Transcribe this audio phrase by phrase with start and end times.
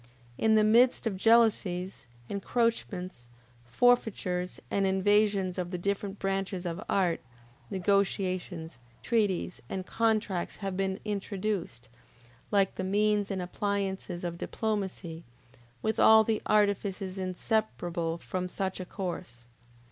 [0.35, 3.27] In the midst of jealousies, encroachments,
[3.65, 7.19] forfeitures, and invasions of the different branches of art,
[7.69, 11.87] negotiations, treaties, and contracts have been introduced,
[12.49, 15.23] like the means and appliances of diplomacy,
[15.83, 19.45] with all the artifices inseparable from such a course.